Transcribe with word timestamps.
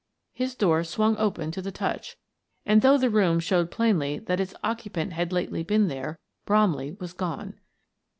His 0.33 0.55
door 0.55 0.83
swung 0.83 1.15
open 1.17 1.51
to 1.51 1.61
the 1.61 1.71
touch, 1.71 2.17
and 2.65 2.81
though 2.81 2.97
the 2.97 3.11
room 3.11 3.39
showed 3.39 3.69
plainly 3.69 4.17
that 4.17 4.39
its 4.39 4.55
occupant 4.63 5.13
had 5.13 5.31
lately 5.31 5.61
been 5.61 5.89
there, 5.89 6.17
Bromley 6.47 6.93
was 6.99 7.13
gone. 7.13 7.59